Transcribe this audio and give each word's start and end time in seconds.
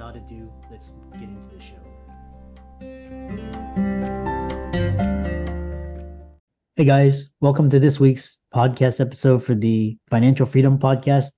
Without 0.00 0.16
ado, 0.16 0.50
let's 0.70 0.92
get 1.12 1.24
into 1.24 1.54
the 1.54 1.60
show. 1.60 1.76
Hey 6.74 6.86
guys, 6.86 7.34
welcome 7.42 7.68
to 7.68 7.78
this 7.78 8.00
week's 8.00 8.38
podcast 8.54 9.02
episode 9.02 9.44
for 9.44 9.54
the 9.54 9.98
Financial 10.08 10.46
Freedom 10.46 10.78
Podcast. 10.78 11.32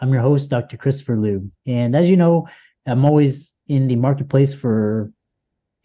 I'm 0.00 0.10
your 0.14 0.22
host, 0.22 0.48
Dr. 0.48 0.78
Christopher 0.78 1.18
Liu. 1.18 1.50
And 1.66 1.94
as 1.94 2.08
you 2.08 2.16
know, 2.16 2.48
I'm 2.86 3.04
always 3.04 3.52
in 3.68 3.86
the 3.86 3.96
marketplace 3.96 4.54
for 4.54 5.12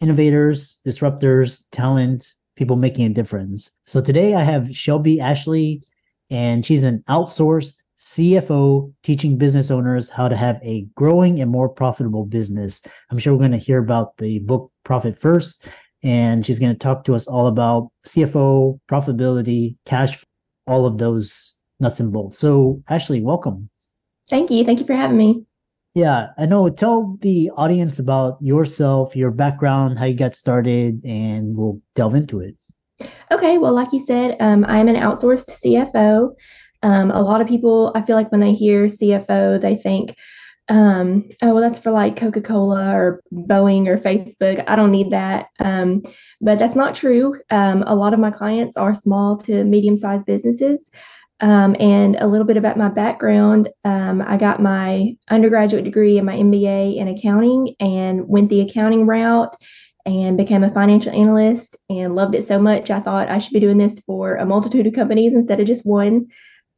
innovators, 0.00 0.80
disruptors, 0.86 1.64
talent, 1.70 2.26
people 2.56 2.76
making 2.76 3.04
a 3.04 3.10
difference. 3.10 3.70
So 3.84 4.00
today 4.00 4.34
I 4.34 4.42
have 4.42 4.74
Shelby 4.74 5.20
Ashley, 5.20 5.82
and 6.30 6.64
she's 6.64 6.84
an 6.84 7.04
outsourced 7.10 7.74
CFO 8.02 8.92
teaching 9.04 9.38
business 9.38 9.70
owners 9.70 10.10
how 10.10 10.26
to 10.28 10.36
have 10.36 10.58
a 10.62 10.88
growing 10.96 11.40
and 11.40 11.50
more 11.50 11.68
profitable 11.68 12.26
business. 12.26 12.82
I'm 13.10 13.18
sure 13.18 13.32
we're 13.32 13.38
going 13.38 13.52
to 13.52 13.58
hear 13.58 13.78
about 13.78 14.16
the 14.16 14.40
book 14.40 14.72
Profit 14.84 15.16
First, 15.16 15.64
and 16.02 16.44
she's 16.44 16.58
going 16.58 16.72
to 16.72 16.78
talk 16.78 17.04
to 17.04 17.14
us 17.14 17.28
all 17.28 17.46
about 17.46 17.90
CFO, 18.04 18.80
profitability, 18.90 19.76
cash, 19.86 20.24
all 20.66 20.84
of 20.84 20.98
those 20.98 21.60
nuts 21.78 22.00
and 22.00 22.12
bolts. 22.12 22.38
So, 22.38 22.82
Ashley, 22.88 23.20
welcome. 23.20 23.70
Thank 24.28 24.50
you. 24.50 24.64
Thank 24.64 24.80
you 24.80 24.86
for 24.86 24.94
having 24.94 25.16
me. 25.16 25.44
Yeah, 25.94 26.28
I 26.36 26.46
know. 26.46 26.68
Tell 26.70 27.16
the 27.20 27.50
audience 27.56 28.00
about 28.00 28.36
yourself, 28.40 29.14
your 29.14 29.30
background, 29.30 29.96
how 29.96 30.06
you 30.06 30.14
got 30.14 30.34
started, 30.34 31.04
and 31.04 31.56
we'll 31.56 31.80
delve 31.94 32.16
into 32.16 32.40
it. 32.40 32.56
Okay. 33.30 33.58
Well, 33.58 33.72
like 33.72 33.92
you 33.92 34.00
said, 34.00 34.36
um, 34.40 34.64
I'm 34.64 34.88
an 34.88 34.96
outsourced 34.96 35.50
CFO. 35.50 36.32
Um, 36.82 37.10
a 37.10 37.22
lot 37.22 37.40
of 37.40 37.48
people, 37.48 37.92
I 37.94 38.02
feel 38.02 38.16
like 38.16 38.30
when 38.32 38.40
they 38.40 38.54
hear 38.54 38.84
CFO, 38.84 39.60
they 39.60 39.76
think, 39.76 40.16
um, 40.68 41.28
oh, 41.42 41.54
well, 41.54 41.60
that's 41.60 41.78
for 41.78 41.90
like 41.90 42.16
Coca 42.16 42.40
Cola 42.40 42.94
or 42.94 43.22
Boeing 43.32 43.86
or 43.86 43.98
Facebook. 43.98 44.64
I 44.66 44.76
don't 44.76 44.90
need 44.90 45.10
that. 45.10 45.48
Um, 45.60 46.02
but 46.40 46.58
that's 46.58 46.76
not 46.76 46.94
true. 46.94 47.40
Um, 47.50 47.82
a 47.86 47.94
lot 47.94 48.14
of 48.14 48.20
my 48.20 48.30
clients 48.30 48.76
are 48.76 48.94
small 48.94 49.36
to 49.38 49.64
medium 49.64 49.96
sized 49.96 50.26
businesses. 50.26 50.88
Um, 51.40 51.74
and 51.80 52.14
a 52.20 52.28
little 52.28 52.46
bit 52.46 52.56
about 52.56 52.76
my 52.76 52.88
background 52.88 53.68
um, 53.84 54.22
I 54.22 54.36
got 54.36 54.62
my 54.62 55.16
undergraduate 55.28 55.84
degree 55.84 56.16
and 56.16 56.24
my 56.24 56.36
MBA 56.36 56.94
in 56.96 57.08
accounting 57.08 57.74
and 57.80 58.28
went 58.28 58.48
the 58.48 58.60
accounting 58.60 59.06
route 59.06 59.56
and 60.06 60.36
became 60.36 60.62
a 60.62 60.72
financial 60.72 61.12
analyst 61.12 61.76
and 61.90 62.14
loved 62.14 62.34
it 62.34 62.44
so 62.44 62.60
much. 62.60 62.90
I 62.90 63.00
thought 63.00 63.28
I 63.28 63.38
should 63.38 63.52
be 63.52 63.60
doing 63.60 63.78
this 63.78 64.00
for 64.00 64.36
a 64.36 64.46
multitude 64.46 64.86
of 64.86 64.94
companies 64.94 65.34
instead 65.34 65.60
of 65.60 65.66
just 65.66 65.84
one. 65.84 66.28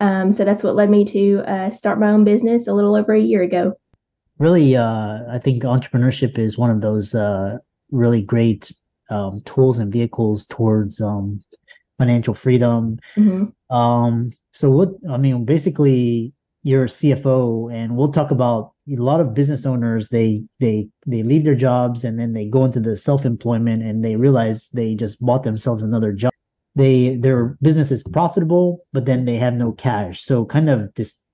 Um, 0.00 0.33
so 0.33 0.45
that's 0.45 0.64
what 0.64 0.75
led 0.75 0.91
me 0.91 1.05
to 1.06 1.42
uh, 1.47 1.70
start 1.70 2.00
my 2.00 2.09
own 2.09 2.25
business 2.25 2.67
a 2.67 2.75
little 2.75 2.95
over 2.95 3.12
a 3.12 3.20
year 3.20 3.42
ago. 3.42 3.75
Really, 4.39 4.77
uh, 4.77 5.20
I 5.31 5.39
think 5.39 5.62
entrepreneurship 5.62 6.39
is 6.39 6.59
one 6.59 6.70
of 6.70 6.81
those 6.81 7.14
uh, 7.14 7.59
really 7.91 8.23
great 8.23 8.73
um, 9.11 9.42
tools 9.45 9.79
and 9.79 9.92
vehicles 9.92 10.46
towards 10.46 11.01
um, 11.01 11.42
financial 11.98 12.35
freedom. 12.35 12.98
Mm-hmm. 13.17 13.74
Um, 13.74 14.33
so, 14.52 14.70
what 14.70 14.91
I 15.08 15.18
mean, 15.18 15.45
basically, 15.45 16.33
you're 16.64 16.85
a 16.85 16.89
CFO, 16.89 17.73
and 17.73 17.97
we'll 17.97 18.11
talk 18.11 18.33
about 18.33 18.73
a 18.91 18.97
lot 18.97 19.20
of 19.20 19.35
business 19.35 19.64
owners. 19.64 20.08
They 20.08 20.42
they 20.58 20.89
they 21.07 21.23
leave 21.23 21.45
their 21.45 21.55
jobs 21.55 22.05
and 22.05 22.18
then 22.18 22.33
they 22.33 22.47
go 22.47 22.64
into 22.64 22.80
the 22.80 22.97
self 22.97 23.24
employment, 23.24 23.85
and 23.85 24.05
they 24.05 24.17
realize 24.17 24.70
they 24.70 24.97
just 24.97 25.24
bought 25.24 25.45
themselves 25.45 25.85
another 25.85 26.13
job 26.13 26.33
they 26.74 27.17
their 27.17 27.57
business 27.62 27.90
is 27.90 28.02
profitable 28.02 28.85
but 28.92 29.07
then 29.07 29.24
they 29.24 29.36
have 29.36 29.55
no 29.55 29.73
cash. 29.73 30.23
So 30.23 30.45
kind 30.45 30.68
of 30.68 30.92
this 30.95 31.24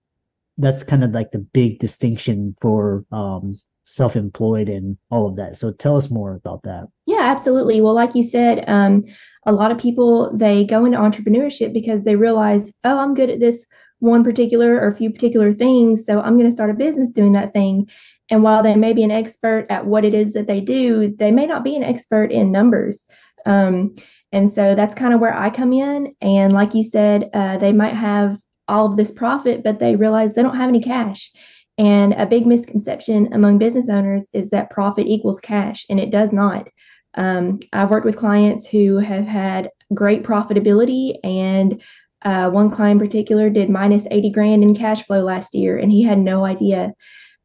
that's 0.59 0.83
kind 0.83 1.03
of 1.03 1.13
like 1.13 1.31
the 1.31 1.39
big 1.39 1.79
distinction 1.79 2.55
for 2.61 3.05
um, 3.13 3.59
self-employed 3.85 4.69
and 4.69 4.99
all 5.11 5.27
of 5.27 5.37
that. 5.37 5.57
So 5.57 5.73
tell 5.73 5.97
us 5.97 6.11
more 6.11 6.35
about 6.35 6.63
that. 6.65 6.87
Yeah 7.07 7.23
absolutely. 7.23 7.81
Well 7.81 7.95
like 7.95 8.15
you 8.15 8.23
said 8.23 8.65
um, 8.69 9.03
a 9.47 9.53
lot 9.53 9.71
of 9.71 9.79
people 9.79 10.37
they 10.37 10.65
go 10.65 10.85
into 10.85 10.99
entrepreneurship 10.99 11.73
because 11.73 12.05
they 12.05 12.17
realize 12.17 12.73
oh 12.85 12.99
i'm 12.99 13.15
good 13.15 13.31
at 13.31 13.41
this 13.41 13.67
one 13.99 14.25
particular 14.25 14.77
or 14.77 14.89
a 14.89 14.95
few 14.95 15.11
particular 15.11 15.53
things 15.53 16.05
so 16.05 16.21
i'm 16.21 16.37
going 16.37 16.49
to 16.49 16.55
start 16.55 16.71
a 16.71 16.75
business 16.75 17.11
doing 17.11 17.33
that 17.33 17.53
thing. 17.53 17.89
And 18.33 18.45
while 18.45 18.63
they 18.63 18.77
may 18.77 18.93
be 18.93 19.03
an 19.03 19.11
expert 19.11 19.67
at 19.71 19.87
what 19.87 20.05
it 20.05 20.15
is 20.15 20.35
that 20.35 20.47
they 20.47 20.61
do 20.61 21.15
they 21.17 21.31
may 21.31 21.47
not 21.47 21.65
be 21.65 21.77
an 21.77 21.83
expert 21.83 22.31
in 22.31 22.53
numbers 22.53 23.07
um, 23.47 23.95
and 24.33 24.53
so 24.53 24.75
that's 24.75 24.95
kind 24.95 25.13
of 25.13 25.21
where 25.21 25.37
I 25.37 25.51
come 25.51 25.73
in. 25.73 26.15
And 26.21 26.53
like 26.53 26.75
you 26.75 26.85
said, 26.85 27.31
uh, 27.35 27.59
they 27.59 27.73
might 27.73 27.95
have 27.95 28.39
all 28.69 28.87
of 28.87 28.97
this 28.97 29.11
profit, 29.11 29.65
but 29.65 29.81
they 29.81 29.97
realize 29.97 30.35
they 30.35 30.43
don't 30.43 30.57
have 30.57 30.69
any 30.69 30.81
cash. 30.81 31.31
And 31.77 32.13
a 32.15 32.27
big 32.27 32.47
misconception 32.47 33.33
among 33.33 33.59
business 33.59 33.89
owners 33.89 34.29
is 34.33 34.51
that 34.51 34.71
profit 34.71 35.07
equals 35.07 35.41
cash, 35.41 35.87
and 35.89 35.99
it 35.99 36.11
does 36.11 36.33
not. 36.33 36.69
Um, 37.15 37.59
I've 37.73 37.91
worked 37.91 38.07
with 38.07 38.19
clients 38.19 38.69
who 38.69 38.99
have 38.99 39.27
had 39.27 39.71
great 39.93 40.23
profitability, 40.23 41.15
and 41.25 41.83
uh, 42.23 42.51
one 42.51 42.71
client 42.71 43.01
in 43.01 43.07
particular 43.07 43.51
did 43.51 43.71
minus 43.71 44.07
80 44.11 44.31
grand 44.31 44.63
in 44.63 44.75
cash 44.77 45.05
flow 45.05 45.23
last 45.23 45.55
year, 45.55 45.77
and 45.79 45.91
he 45.91 46.03
had 46.03 46.19
no 46.19 46.45
idea. 46.45 46.93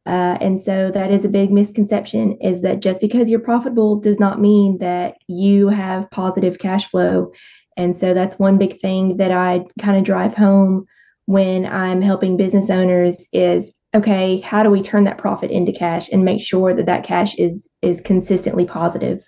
Uh, 0.06 0.38
and 0.40 0.60
so 0.60 0.90
that 0.90 1.10
is 1.10 1.24
a 1.24 1.28
big 1.28 1.50
misconception 1.50 2.38
is 2.40 2.62
that 2.62 2.80
just 2.80 3.00
because 3.00 3.28
you're 3.28 3.40
profitable 3.40 3.98
does 3.98 4.20
not 4.20 4.40
mean 4.40 4.78
that 4.78 5.16
you 5.26 5.68
have 5.68 6.10
positive 6.10 6.58
cash 6.58 6.88
flow. 6.88 7.32
And 7.76 7.94
so 7.94 8.14
that's 8.14 8.38
one 8.38 8.56
big 8.56 8.78
thing 8.78 9.16
that 9.16 9.32
I 9.32 9.64
kind 9.80 9.98
of 9.98 10.04
drive 10.04 10.34
home 10.34 10.86
when 11.26 11.66
I'm 11.66 12.00
helping 12.00 12.36
business 12.36 12.70
owners 12.70 13.26
is 13.32 13.72
okay, 13.94 14.40
how 14.40 14.62
do 14.62 14.70
we 14.70 14.82
turn 14.82 15.04
that 15.04 15.18
profit 15.18 15.50
into 15.50 15.72
cash 15.72 16.10
and 16.12 16.24
make 16.24 16.42
sure 16.42 16.74
that 16.74 16.86
that 16.86 17.04
cash 17.04 17.34
is 17.36 17.68
is 17.82 18.00
consistently 18.00 18.64
positive? 18.64 19.26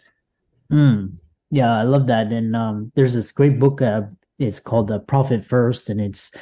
Mm, 0.70 1.18
yeah, 1.50 1.74
I 1.74 1.82
love 1.82 2.06
that. 2.06 2.28
And 2.28 2.54
um, 2.54 2.92
there's 2.94 3.14
this 3.14 3.32
great 3.32 3.58
book. 3.58 3.82
Uh, 3.82 4.02
it's 4.38 4.60
called 4.60 4.88
"The 4.88 5.00
Profit 5.00 5.44
First, 5.44 5.88
and 5.88 6.00
it's 6.00 6.34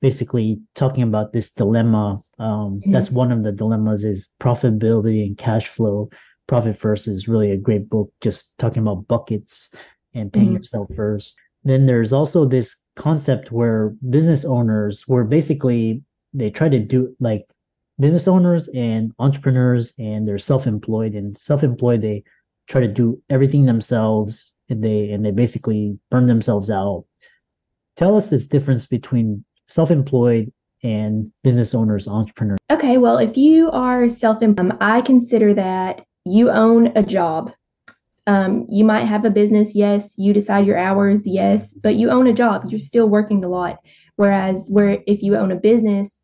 basically 0.00 0.60
talking 0.74 1.02
about 1.02 1.32
this 1.32 1.50
dilemma. 1.50 2.20
Um, 2.38 2.80
mm-hmm. 2.80 2.92
That's 2.92 3.10
one 3.10 3.32
of 3.32 3.42
the 3.42 3.52
dilemmas 3.52 4.04
is 4.04 4.28
profitability 4.40 5.26
and 5.26 5.36
cash 5.36 5.66
flow. 5.66 6.10
Profit 6.46 6.78
First 6.78 7.08
is 7.08 7.28
really 7.28 7.50
a 7.50 7.56
great 7.56 7.88
book, 7.88 8.12
just 8.20 8.56
talking 8.58 8.82
about 8.82 9.08
buckets 9.08 9.74
and 10.14 10.32
paying 10.32 10.46
mm-hmm. 10.46 10.56
yourself 10.56 10.88
first. 10.96 11.38
Then 11.64 11.86
there's 11.86 12.12
also 12.12 12.44
this 12.44 12.84
concept 12.96 13.52
where 13.52 13.94
business 14.08 14.44
owners, 14.44 15.06
where 15.06 15.24
basically 15.24 16.02
they 16.32 16.50
try 16.50 16.68
to 16.68 16.78
do 16.78 17.14
like 17.20 17.44
business 17.98 18.28
owners 18.28 18.68
and 18.68 19.12
entrepreneurs, 19.18 19.92
and 19.98 20.26
they're 20.26 20.38
self-employed. 20.38 21.14
And 21.14 21.36
self-employed, 21.36 22.00
they 22.00 22.24
try 22.68 22.80
to 22.80 22.88
do 22.88 23.20
everything 23.28 23.66
themselves, 23.66 24.56
and 24.70 24.82
they 24.82 25.10
and 25.10 25.24
they 25.26 25.32
basically 25.32 25.98
burn 26.10 26.28
themselves 26.28 26.70
out. 26.70 27.04
Tell 27.96 28.16
us 28.16 28.30
this 28.30 28.46
difference 28.46 28.86
between 28.86 29.44
self-employed 29.66 30.52
and 30.82 31.32
business 31.42 31.74
owners, 31.74 32.06
entrepreneurs? 32.06 32.58
Okay, 32.70 32.98
well, 32.98 33.18
if 33.18 33.36
you 33.36 33.70
are 33.70 34.08
self-employed, 34.08 34.76
I 34.80 35.00
consider 35.00 35.54
that 35.54 36.04
you 36.24 36.50
own 36.50 36.92
a 36.96 37.02
job. 37.02 37.52
Um, 38.26 38.66
you 38.68 38.84
might 38.84 39.04
have 39.04 39.24
a 39.24 39.30
business, 39.30 39.74
yes. 39.74 40.14
You 40.18 40.34
decide 40.34 40.66
your 40.66 40.76
hours, 40.76 41.26
yes, 41.26 41.72
but 41.72 41.94
you 41.94 42.10
own 42.10 42.26
a 42.26 42.34
job. 42.34 42.66
You're 42.68 42.78
still 42.78 43.08
working 43.08 43.42
a 43.42 43.48
lot. 43.48 43.78
Whereas, 44.16 44.68
where 44.68 45.02
if 45.06 45.22
you 45.22 45.36
own 45.36 45.50
a 45.50 45.56
business, 45.56 46.14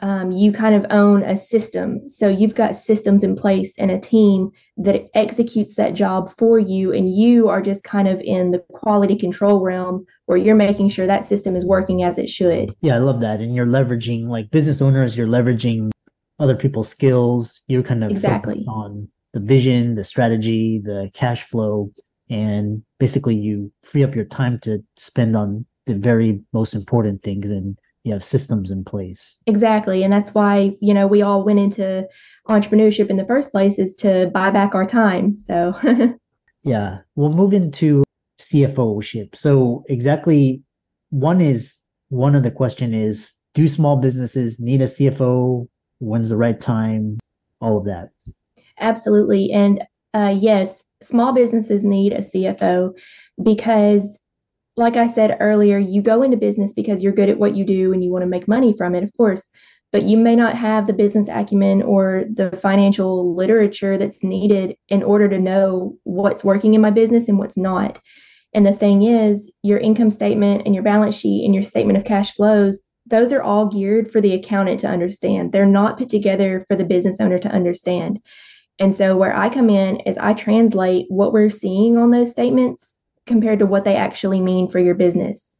um, 0.00 0.30
you 0.30 0.52
kind 0.52 0.74
of 0.74 0.86
own 0.90 1.22
a 1.22 1.36
system. 1.36 2.08
So 2.08 2.28
you've 2.28 2.54
got 2.54 2.76
systems 2.76 3.24
in 3.24 3.34
place 3.34 3.76
and 3.78 3.90
a 3.90 3.98
team 3.98 4.50
that 4.76 5.08
executes 5.14 5.74
that 5.74 5.94
job 5.94 6.30
for 6.30 6.58
you. 6.58 6.92
And 6.92 7.08
you 7.14 7.48
are 7.48 7.60
just 7.60 7.82
kind 7.84 8.06
of 8.06 8.20
in 8.20 8.52
the 8.52 8.60
quality 8.72 9.16
control 9.16 9.60
realm 9.60 10.06
where 10.26 10.38
you're 10.38 10.54
making 10.54 10.90
sure 10.90 11.06
that 11.06 11.24
system 11.24 11.56
is 11.56 11.66
working 11.66 12.02
as 12.02 12.16
it 12.16 12.28
should. 12.28 12.74
Yeah, 12.80 12.94
I 12.94 12.98
love 12.98 13.20
that. 13.20 13.40
And 13.40 13.54
you're 13.54 13.66
leveraging, 13.66 14.28
like 14.28 14.50
business 14.50 14.80
owners, 14.80 15.16
you're 15.16 15.26
leveraging 15.26 15.90
other 16.38 16.54
people's 16.54 16.88
skills. 16.88 17.62
You're 17.66 17.82
kind 17.82 18.04
of 18.04 18.10
exactly 18.10 18.64
on 18.68 19.08
the 19.32 19.40
vision, 19.40 19.96
the 19.96 20.04
strategy, 20.04 20.80
the 20.82 21.10
cash 21.12 21.42
flow. 21.42 21.90
And 22.30 22.82
basically, 22.98 23.36
you 23.36 23.72
free 23.82 24.04
up 24.04 24.14
your 24.14 24.26
time 24.26 24.60
to 24.60 24.84
spend 24.96 25.36
on 25.36 25.66
the 25.86 25.94
very 25.94 26.40
most 26.52 26.74
important 26.74 27.22
things. 27.22 27.50
And 27.50 27.78
you 28.08 28.14
have 28.14 28.24
systems 28.24 28.70
in 28.70 28.84
place. 28.84 29.40
Exactly. 29.46 30.02
And 30.02 30.12
that's 30.12 30.34
why, 30.34 30.76
you 30.80 30.92
know, 30.92 31.06
we 31.06 31.22
all 31.22 31.44
went 31.44 31.58
into 31.58 32.08
entrepreneurship 32.48 33.10
in 33.10 33.16
the 33.16 33.26
first 33.26 33.52
place 33.52 33.78
is 33.78 33.94
to 33.96 34.30
buy 34.34 34.50
back 34.50 34.74
our 34.74 34.86
time. 34.86 35.36
So, 35.36 35.74
yeah, 36.62 36.98
we'll 37.14 37.32
move 37.32 37.52
into 37.52 38.02
CFO 38.40 39.02
ship. 39.02 39.36
So, 39.36 39.84
exactly 39.88 40.62
one 41.10 41.40
is 41.40 41.78
one 42.08 42.34
of 42.34 42.42
the 42.42 42.50
question 42.50 42.94
is 42.94 43.34
do 43.54 43.68
small 43.68 43.96
businesses 43.96 44.60
need 44.60 44.80
a 44.80 44.84
CFO? 44.84 45.66
When's 46.00 46.30
the 46.30 46.36
right 46.36 46.60
time? 46.60 47.18
All 47.60 47.76
of 47.76 47.84
that. 47.86 48.10
Absolutely. 48.78 49.50
And 49.50 49.82
uh, 50.14 50.34
yes, 50.38 50.84
small 51.02 51.32
businesses 51.32 51.84
need 51.84 52.12
a 52.12 52.18
CFO 52.18 52.98
because 53.42 54.18
like 54.78 54.96
I 54.96 55.08
said 55.08 55.36
earlier, 55.40 55.76
you 55.76 56.00
go 56.00 56.22
into 56.22 56.36
business 56.36 56.72
because 56.72 57.02
you're 57.02 57.12
good 57.12 57.28
at 57.28 57.38
what 57.38 57.56
you 57.56 57.64
do 57.64 57.92
and 57.92 58.02
you 58.02 58.10
want 58.10 58.22
to 58.22 58.28
make 58.28 58.46
money 58.46 58.72
from 58.76 58.94
it, 58.94 59.02
of 59.02 59.12
course, 59.16 59.48
but 59.90 60.04
you 60.04 60.16
may 60.16 60.36
not 60.36 60.54
have 60.54 60.86
the 60.86 60.92
business 60.92 61.28
acumen 61.28 61.82
or 61.82 62.24
the 62.32 62.52
financial 62.52 63.34
literature 63.34 63.98
that's 63.98 64.22
needed 64.22 64.76
in 64.88 65.02
order 65.02 65.28
to 65.28 65.38
know 65.40 65.98
what's 66.04 66.44
working 66.44 66.74
in 66.74 66.80
my 66.80 66.90
business 66.90 67.28
and 67.28 67.38
what's 67.38 67.56
not. 67.56 68.00
And 68.54 68.64
the 68.64 68.72
thing 68.72 69.02
is, 69.02 69.50
your 69.62 69.78
income 69.78 70.12
statement 70.12 70.62
and 70.64 70.76
your 70.76 70.84
balance 70.84 71.16
sheet 71.16 71.44
and 71.44 71.54
your 71.54 71.64
statement 71.64 71.98
of 71.98 72.04
cash 72.04 72.32
flows, 72.34 72.86
those 73.04 73.32
are 73.32 73.42
all 73.42 73.66
geared 73.66 74.12
for 74.12 74.20
the 74.20 74.32
accountant 74.32 74.78
to 74.80 74.88
understand. 74.88 75.50
They're 75.50 75.66
not 75.66 75.98
put 75.98 76.08
together 76.08 76.64
for 76.68 76.76
the 76.76 76.84
business 76.84 77.20
owner 77.20 77.40
to 77.40 77.50
understand. 77.50 78.22
And 78.78 78.94
so, 78.94 79.16
where 79.16 79.36
I 79.36 79.48
come 79.48 79.70
in 79.70 79.98
is 80.00 80.16
I 80.18 80.34
translate 80.34 81.06
what 81.08 81.32
we're 81.32 81.50
seeing 81.50 81.96
on 81.96 82.12
those 82.12 82.30
statements 82.30 82.97
compared 83.28 83.60
to 83.60 83.66
what 83.66 83.84
they 83.84 83.94
actually 83.94 84.40
mean 84.40 84.68
for 84.68 84.80
your 84.80 84.94
business. 84.94 85.56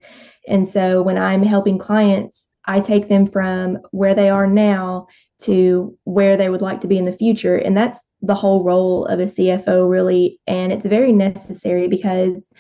And 0.49 0.67
so 0.67 1.03
when 1.03 1.19
I'm 1.19 1.43
helping 1.43 1.79
clients, 1.79 2.49
I 2.65 2.81
take 2.81 3.09
them 3.09 3.27
from 3.27 3.79
where 3.93 4.15
they 4.15 4.29
are 4.29 4.47
now 4.47 5.07
to 5.43 5.97
where 6.05 6.37
they 6.37 6.49
would 6.49 6.63
like 6.63 6.81
to 6.81 6.89
be 6.89 6.99
in 6.99 7.05
the 7.05 7.13
future. 7.13 7.57
And 7.57 7.77
that's 7.77 7.99
the 8.21 8.35
whole 8.35 8.65
role 8.65 9.07
of 9.07 9.21
a 9.21 9.25
CFO, 9.25 9.89
really. 9.89 10.41
And 10.47 10.73
it's 10.73 10.87
very 10.87 11.13
necessary 11.13 11.87
because, 11.87 12.51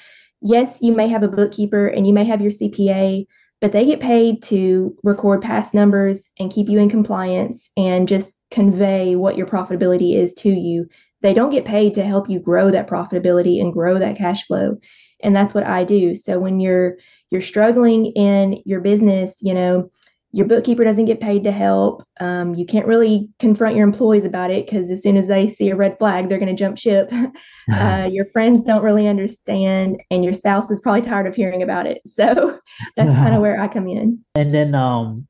yes, 0.40 0.80
you 0.80 0.94
may 0.94 1.08
have 1.08 1.22
a 1.22 1.28
bookkeeper 1.28 1.88
and 1.88 2.06
you 2.06 2.12
may 2.12 2.24
have 2.24 2.40
your 2.40 2.52
CPA, 2.52 3.26
but 3.60 3.72
they 3.72 3.84
get 3.84 4.00
paid 4.00 4.42
to 4.44 4.96
record 5.02 5.42
past 5.42 5.74
numbers 5.74 6.30
and 6.38 6.52
keep 6.52 6.68
you 6.68 6.78
in 6.78 6.88
compliance 6.88 7.70
and 7.76 8.06
just 8.06 8.36
convey 8.50 9.16
what 9.16 9.36
your 9.36 9.46
profitability 9.46 10.14
is 10.14 10.32
to 10.34 10.50
you 10.50 10.88
they 11.20 11.34
don't 11.34 11.50
get 11.50 11.64
paid 11.64 11.94
to 11.94 12.04
help 12.04 12.28
you 12.28 12.38
grow 12.38 12.70
that 12.70 12.88
profitability 12.88 13.60
and 13.60 13.72
grow 13.72 13.98
that 13.98 14.16
cash 14.16 14.46
flow. 14.46 14.76
And 15.22 15.34
that's 15.34 15.54
what 15.54 15.66
i 15.66 15.84
do. 15.84 16.14
So 16.14 16.38
when 16.38 16.60
you're 16.60 16.96
you're 17.30 17.40
struggling 17.40 18.06
in 18.06 18.62
your 18.64 18.80
business 18.80 19.38
you 19.42 19.52
know 19.54 19.90
your 20.32 20.46
bookkeeper 20.46 20.84
doesn't 20.84 21.06
get 21.06 21.20
paid 21.20 21.42
to 21.44 21.50
help 21.50 22.02
um, 22.20 22.54
you 22.54 22.66
can't 22.66 22.86
really 22.86 23.28
confront 23.38 23.76
your 23.76 23.86
employees 23.86 24.26
about 24.26 24.50
it 24.50 24.66
because 24.66 24.90
as 24.90 25.02
soon 25.02 25.16
as 25.16 25.26
they 25.26 25.48
see 25.48 25.70
a 25.70 25.76
red 25.76 25.98
flag 25.98 26.28
they're 26.28 26.38
going 26.38 26.54
to 26.54 26.54
jump 26.54 26.78
ship. 26.78 27.10
Uh, 27.70 28.08
your 28.10 28.24
friends 28.24 28.62
don't 28.62 28.82
really 28.82 29.06
understand 29.06 30.00
and 30.10 30.24
your 30.24 30.32
spouse 30.32 30.70
is 30.70 30.80
probably 30.80 31.02
tired 31.02 31.26
of 31.26 31.34
hearing 31.34 31.62
about 31.62 31.86
it. 31.86 32.00
So 32.06 32.58
that's 32.96 33.14
kind 33.14 33.34
of 33.34 33.42
where 33.42 33.60
i 33.60 33.68
come 33.68 33.86
in. 33.86 34.24
And 34.34 34.54
then 34.54 34.74
um 34.74 35.26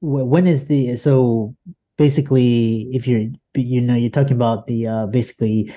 when 0.00 0.46
is 0.48 0.66
the 0.66 0.96
so 0.96 1.54
basically 1.98 2.88
if 2.92 3.06
you're 3.06 3.26
you 3.54 3.80
know 3.80 3.94
you're 3.94 4.10
talking 4.10 4.36
about 4.36 4.66
the 4.66 4.86
uh 4.86 5.06
basically 5.06 5.72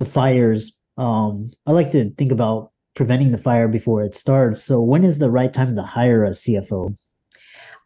the 0.00 0.04
fires 0.04 0.80
um 0.96 1.50
i 1.66 1.70
like 1.70 1.90
to 1.92 2.10
think 2.14 2.32
about 2.32 2.72
preventing 2.96 3.30
the 3.30 3.38
fire 3.38 3.68
before 3.68 4.02
it 4.02 4.16
starts. 4.16 4.64
So 4.64 4.80
when 4.80 5.04
is 5.04 5.18
the 5.18 5.30
right 5.30 5.52
time 5.52 5.76
to 5.76 5.82
hire 5.82 6.24
a 6.24 6.30
cfo 6.30 6.96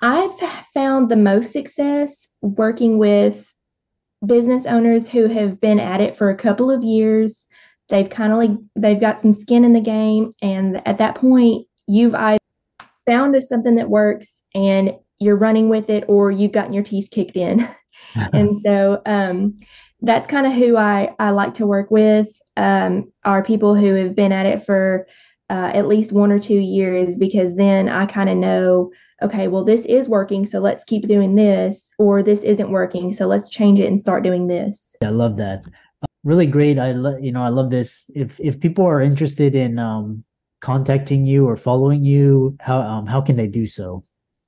i've 0.01 0.33
found 0.73 1.11
the 1.11 1.17
most 1.17 1.53
success 1.53 2.29
working 2.41 2.97
with 2.99 3.53
business 4.25 4.67
owners 4.67 5.09
who 5.09 5.27
have 5.27 5.61
been 5.61 5.81
at 5.81 6.01
it 6.01 6.17
for 6.17 6.31
a 6.31 6.37
couple 6.37 6.71
of 6.71 6.85
years. 6.85 7.47
They've 7.89 8.09
kind 8.09 8.33
of 8.33 8.39
like 8.39 8.51
they've 8.77 9.01
got 9.01 9.21
some 9.21 9.33
skin 9.33 9.65
in 9.65 9.73
the 9.73 9.81
game 9.81 10.35
and 10.41 10.87
at 10.87 10.99
that 10.99 11.17
point 11.17 11.67
you've 11.87 12.15
either 12.15 12.39
found 13.07 13.41
something 13.43 13.75
that 13.75 13.91
works 13.91 14.43
and 14.55 14.95
you're 15.23 15.37
running 15.37 15.69
with 15.69 15.89
it 15.89 16.05
or 16.09 16.31
you've 16.31 16.53
gotten 16.53 16.73
your 16.73 16.83
teeth 16.83 17.09
kicked 17.11 17.37
in. 17.37 17.67
and 18.33 18.55
so 18.57 19.01
um, 19.07 19.57
that's 20.01 20.27
kind 20.27 20.47
of 20.47 20.53
who 20.53 20.77
I, 20.77 21.15
I 21.19 21.31
like 21.31 21.55
to 21.55 21.67
work 21.67 21.91
with 21.91 22.29
um, 22.57 23.11
are 23.25 23.45
people 23.45 23.75
who 23.75 23.95
have 23.95 24.15
been 24.15 24.33
at 24.33 24.47
it 24.47 24.65
for 24.65 25.07
uh, 25.53 25.71
at 25.75 25.87
least 25.87 26.13
one 26.13 26.33
or 26.33 26.39
two 26.39 26.59
years 26.59 27.17
because 27.17 27.57
then 27.57 27.89
I 27.89 28.07
kind 28.07 28.31
of 28.31 28.39
know, 28.39 28.91
okay, 29.21 29.49
well, 29.49 29.65
this 29.65 29.85
is 29.85 30.09
working. 30.09 30.47
So 30.47 30.61
let's 30.61 30.83
keep 30.83 31.07
doing 31.07 31.35
this, 31.35 31.93
or 31.99 32.23
this 32.23 32.43
isn't 32.43 32.71
working. 32.71 33.13
So 33.13 33.27
let's 33.27 33.51
change 33.51 33.79
it 33.79 33.87
and 33.87 34.01
start 34.01 34.25
doing 34.25 34.47
this. 34.47 34.97
I 35.03 35.11
love 35.11 35.37
that. 35.37 35.63
Really 36.25 36.47
great. 36.47 36.79
I 36.79 36.93
love, 36.93 37.21
you 37.21 37.33
know, 37.33 37.43
I 37.43 37.49
love 37.49 37.71
this. 37.71 38.11
If, 38.15 38.41
if 38.41 38.61
people 38.61 38.87
are 38.87 39.03
interested 39.03 39.55
in 39.55 39.79
um, 39.79 40.25
contacting 40.61 41.27
you 41.27 41.47
or 41.47 41.57
following 41.57 42.03
you, 42.03 42.57
how, 42.61 42.81
um, 42.81 43.07
how 43.07 43.21
can 43.21 43.37
they 43.37 43.47
do 43.47 43.67
so? 43.67 44.05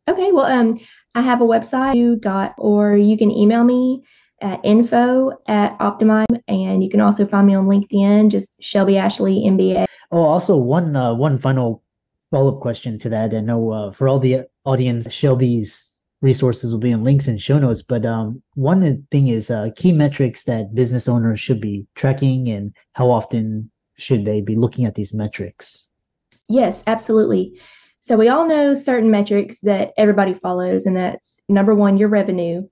Okay, 0.06 0.32
well, 0.32 0.46
um, 0.46 0.78
I 1.14 1.22
have 1.22 1.40
a 1.40 1.44
website, 1.44 2.20
dot, 2.20 2.54
or 2.58 2.96
you 2.96 3.16
can 3.16 3.30
email 3.30 3.64
me 3.64 4.02
at 4.40 4.60
info 4.62 5.32
at 5.46 5.78
Optimize, 5.78 6.26
and 6.46 6.84
you 6.84 6.90
can 6.90 7.00
also 7.00 7.24
find 7.24 7.46
me 7.46 7.54
on 7.54 7.66
LinkedIn, 7.66 8.30
just 8.30 8.62
Shelby 8.62 8.98
Ashley 8.98 9.44
MBA. 9.46 9.86
Oh, 10.12 10.24
also 10.24 10.56
one 10.56 10.94
uh, 10.94 11.14
one 11.14 11.38
final 11.38 11.82
follow 12.30 12.54
up 12.54 12.60
question 12.60 12.98
to 12.98 13.08
that. 13.08 13.32
I 13.34 13.40
know 13.40 13.70
uh, 13.70 13.92
for 13.92 14.08
all 14.08 14.18
the 14.18 14.42
audience, 14.64 15.10
Shelby's 15.10 16.02
resources 16.20 16.72
will 16.72 16.80
be 16.80 16.90
in 16.90 17.04
links 17.04 17.28
and 17.28 17.40
show 17.40 17.58
notes. 17.58 17.82
But 17.82 18.04
um, 18.04 18.42
one 18.54 19.06
thing 19.10 19.28
is 19.28 19.50
uh, 19.50 19.70
key 19.76 19.92
metrics 19.92 20.44
that 20.44 20.74
business 20.74 21.08
owners 21.08 21.40
should 21.40 21.60
be 21.60 21.86
tracking, 21.94 22.48
and 22.50 22.74
how 22.92 23.10
often 23.10 23.70
should 23.96 24.24
they 24.24 24.42
be 24.42 24.56
looking 24.56 24.84
at 24.84 24.96
these 24.96 25.14
metrics? 25.14 25.90
Yes, 26.48 26.82
absolutely. 26.86 27.58
So 28.04 28.18
we 28.18 28.28
all 28.28 28.46
know 28.46 28.74
certain 28.74 29.10
metrics 29.10 29.60
that 29.60 29.94
everybody 29.96 30.34
follows, 30.34 30.84
and 30.84 30.94
that's 30.94 31.40
number 31.48 31.74
one, 31.74 31.96
your 31.96 32.10
revenue. 32.10 32.68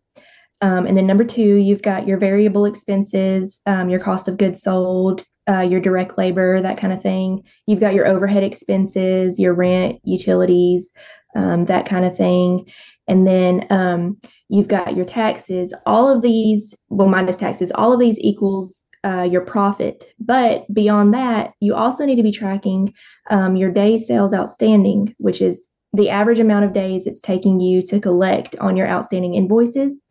Um, 0.61 0.87
and 0.87 0.94
then 0.94 1.06
number 1.06 1.25
two, 1.25 1.55
you've 1.55 1.81
got 1.81 2.06
your 2.06 2.19
variable 2.19 2.67
expenses, 2.67 3.58
um, 3.64 3.88
your 3.88 3.99
cost 3.99 4.29
of 4.29 4.37
goods 4.37 4.61
sold, 4.61 5.25
uh, 5.49 5.61
your 5.61 5.81
direct 5.81 6.19
labor, 6.19 6.61
that 6.61 6.76
kind 6.76 6.93
of 6.93 7.00
thing. 7.00 7.44
You've 7.67 7.81
got 7.81 7.94
your 7.94 8.06
overhead 8.06 8.44
expenses, 8.44 9.40
your 9.40 9.55
rent, 9.55 10.00
utilities, 10.05 10.90
um, 11.35 11.64
that 11.64 11.87
kind 11.87 12.05
of 12.05 12.14
thing. 12.14 12.70
And 13.08 13.26
then 13.26 13.67
um, 13.70 14.20
you've 14.50 14.69
got 14.69 14.94
your 14.94 15.06
taxes. 15.06 15.73
All 15.87 16.14
of 16.14 16.20
these, 16.20 16.76
well, 16.90 17.09
minus 17.09 17.38
taxes, 17.38 17.73
all 17.75 17.95
of 17.95 18.00
these 18.00 18.21
equals 18.21 18.85
uh, 19.04 19.28
your 19.30 19.40
profit. 19.40 20.12
But 20.18 20.73
beyond 20.73 21.12
that, 21.14 21.52
you 21.61 21.75
also 21.75 22.04
need 22.04 22.16
to 22.16 22.23
be 22.23 22.32
tracking 22.32 22.94
um, 23.30 23.56
your 23.56 23.71
day 23.71 23.99
sales 23.99 24.32
outstanding, 24.32 25.14
which 25.18 25.40
is 25.40 25.68
the 25.92 26.09
average 26.09 26.38
amount 26.38 26.64
of 26.64 26.73
days 26.73 27.06
it's 27.06 27.21
taking 27.21 27.61
you 27.61 27.82
to 27.82 28.00
collect 28.00 28.56
on 28.56 28.76
your 28.76 28.88
outstanding 28.88 29.35
invoices. 29.35 30.02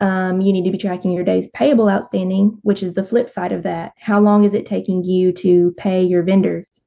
Um, 0.00 0.40
you 0.40 0.52
need 0.52 0.64
to 0.64 0.70
be 0.70 0.78
tracking 0.78 1.12
your 1.12 1.24
days 1.24 1.48
payable 1.48 1.90
outstanding, 1.90 2.58
which 2.62 2.82
is 2.82 2.94
the 2.94 3.04
flip 3.04 3.28
side 3.28 3.52
of 3.52 3.62
that. 3.64 3.92
How 3.98 4.18
long 4.18 4.44
is 4.44 4.54
it 4.54 4.64
taking 4.64 5.04
you 5.04 5.30
to 5.32 5.72
pay 5.76 6.02
your 6.02 6.22
vendors? 6.22 6.80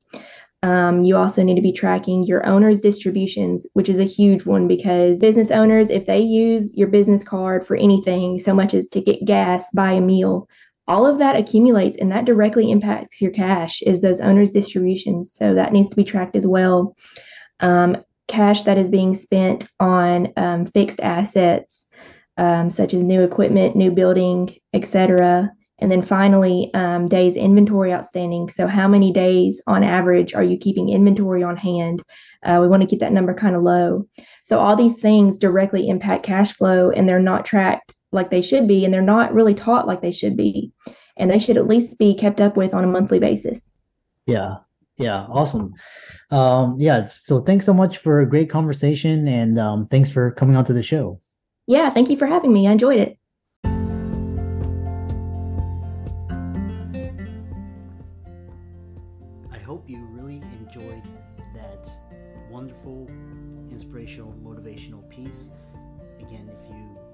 Um, 0.63 1.03
you 1.03 1.17
also 1.17 1.43
need 1.43 1.55
to 1.55 1.61
be 1.61 1.73
tracking 1.73 2.23
your 2.23 2.45
owner's 2.45 2.79
distributions, 2.79 3.67
which 3.73 3.89
is 3.89 3.99
a 3.99 4.05
huge 4.05 4.45
one 4.45 4.65
because 4.65 5.19
business 5.19 5.51
owners, 5.51 5.89
if 5.89 6.05
they 6.05 6.19
use 6.19 6.75
your 6.75 6.87
business 6.87 7.23
card 7.23 7.67
for 7.67 7.75
anything, 7.75 8.39
so 8.39 8.53
much 8.55 8.73
as 8.73 8.87
to 8.89 9.01
get 9.01 9.25
gas, 9.25 9.69
buy 9.75 9.91
a 9.91 10.01
meal, 10.01 10.47
all 10.87 11.05
of 11.05 11.17
that 11.19 11.35
accumulates 11.35 11.97
and 11.97 12.11
that 12.11 12.25
directly 12.25 12.69
impacts 12.69 13.21
your 13.21 13.31
cash 13.31 13.81
is 13.83 14.01
those 14.01 14.21
owners 14.21 14.51
distributions. 14.51 15.33
So 15.33 15.53
that 15.53 15.73
needs 15.73 15.89
to 15.89 15.95
be 15.95 16.03
tracked 16.03 16.35
as 16.35 16.45
well. 16.45 16.95
Um, 17.59 18.03
cash 18.27 18.63
that 18.63 18.77
is 18.77 18.89
being 18.89 19.15
spent 19.15 19.69
on 19.79 20.31
um, 20.37 20.65
fixed 20.65 20.99
assets 21.01 21.85
um, 22.37 22.69
such 22.69 22.93
as 22.93 23.03
new 23.03 23.21
equipment 23.21 23.75
new 23.75 23.91
building 23.91 24.49
etc 24.73 25.51
and 25.79 25.91
then 25.91 26.01
finally 26.01 26.71
um, 26.73 27.09
days 27.09 27.35
inventory 27.35 27.93
outstanding. 27.93 28.47
So 28.47 28.67
how 28.67 28.87
many 28.87 29.11
days 29.11 29.61
on 29.67 29.83
average 29.83 30.33
are 30.33 30.43
you 30.43 30.57
keeping 30.57 30.87
inventory 30.87 31.43
on 31.43 31.57
hand? 31.57 32.01
Uh, 32.41 32.59
we 32.61 32.69
want 32.69 32.81
to 32.81 32.87
keep 32.87 33.01
that 33.01 33.11
number 33.11 33.33
kind 33.33 33.53
of 33.53 33.63
low. 33.63 34.07
So 34.43 34.59
all 34.59 34.77
these 34.77 35.01
things 35.01 35.37
directly 35.37 35.89
impact 35.89 36.23
cash 36.23 36.53
flow 36.53 36.89
and 36.89 37.07
they're 37.07 37.19
not 37.19 37.45
tracked 37.45 37.92
like 38.13 38.29
they 38.29 38.41
should 38.41 38.67
be, 38.67 38.85
and 38.85 38.93
they're 38.93 39.01
not 39.01 39.33
really 39.33 39.53
taught 39.53 39.87
like 39.87 40.01
they 40.01 40.11
should 40.11 40.37
be. 40.37 40.71
And 41.17 41.29
they 41.29 41.39
should 41.39 41.57
at 41.57 41.67
least 41.67 41.99
be 41.99 42.15
kept 42.15 42.41
up 42.41 42.57
with 42.57 42.73
on 42.73 42.83
a 42.83 42.87
monthly 42.87 43.19
basis. 43.19 43.73
Yeah. 44.25 44.55
Yeah. 44.97 45.25
Awesome. 45.29 45.73
Um, 46.31 46.75
yeah. 46.79 47.05
So 47.05 47.41
thanks 47.41 47.65
so 47.65 47.73
much 47.73 47.97
for 47.97 48.19
a 48.19 48.29
great 48.29 48.49
conversation 48.49 49.27
and 49.27 49.59
um, 49.59 49.87
thanks 49.87 50.09
for 50.09 50.31
coming 50.31 50.55
on 50.55 50.65
to 50.65 50.73
the 50.73 50.81
show. 50.81 51.19
Yeah. 51.67 51.89
Thank 51.89 52.09
you 52.09 52.17
for 52.17 52.25
having 52.25 52.51
me. 52.53 52.67
I 52.67 52.71
enjoyed 52.71 52.99
it. 52.99 53.17
I 59.51 59.59
hope 59.59 59.89
you 59.89 60.03
really 60.11 60.41
enjoyed 60.65 61.03
that 61.53 61.89
wonderful, 62.49 63.07
inspirational, 63.71 64.33
motivational 64.43 65.07